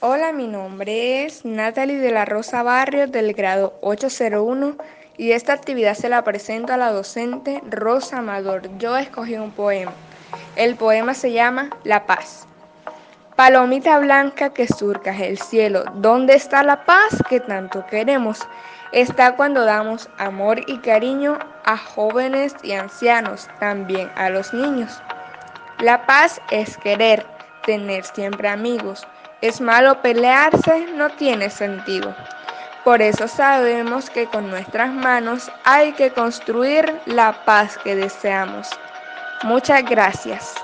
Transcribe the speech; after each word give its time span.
Hola, 0.00 0.32
mi 0.32 0.46
nombre 0.46 1.24
es 1.24 1.44
Natalie 1.44 1.98
de 1.98 2.12
la 2.12 2.24
Rosa 2.24 2.62
Barrios 2.62 3.10
del 3.10 3.32
grado 3.32 3.76
801 3.80 4.76
y 5.16 5.32
esta 5.32 5.52
actividad 5.52 5.94
se 5.94 6.08
la 6.08 6.22
presento 6.22 6.72
a 6.72 6.76
la 6.76 6.92
docente 6.92 7.60
Rosa 7.68 8.18
Amador. 8.18 8.78
Yo 8.78 8.96
escogí 8.96 9.34
un 9.34 9.50
poema. 9.50 9.90
El 10.54 10.76
poema 10.76 11.14
se 11.14 11.32
llama 11.32 11.70
La 11.82 12.06
Paz. 12.06 12.46
Palomita 13.34 13.98
blanca 13.98 14.50
que 14.50 14.68
surcas 14.68 15.18
el 15.18 15.36
cielo, 15.36 15.82
¿dónde 15.94 16.36
está 16.36 16.62
la 16.62 16.84
paz 16.84 17.20
que 17.28 17.40
tanto 17.40 17.84
queremos? 17.86 18.46
Está 18.92 19.34
cuando 19.34 19.64
damos 19.64 20.08
amor 20.16 20.60
y 20.68 20.78
cariño 20.78 21.40
a 21.64 21.76
jóvenes 21.76 22.54
y 22.62 22.70
ancianos, 22.74 23.48
también 23.58 24.08
a 24.14 24.30
los 24.30 24.54
niños. 24.54 25.02
La 25.80 26.06
paz 26.06 26.40
es 26.52 26.76
querer, 26.78 27.26
tener 27.68 28.02
siempre 28.02 28.48
amigos 28.48 29.06
es 29.42 29.60
malo 29.60 30.00
pelearse, 30.00 30.86
no 30.94 31.10
tiene 31.10 31.50
sentido. 31.50 32.16
Por 32.82 33.02
eso 33.02 33.28
sabemos 33.28 34.08
que 34.08 34.24
con 34.24 34.48
nuestras 34.48 34.90
manos 34.90 35.50
hay 35.64 35.92
que 35.92 36.10
construir 36.10 36.98
la 37.04 37.44
paz 37.44 37.76
que 37.84 37.94
deseamos. 37.94 38.70
Muchas 39.42 39.84
gracias. 39.84 40.54